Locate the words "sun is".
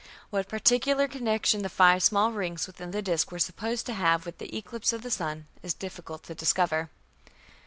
5.11-5.75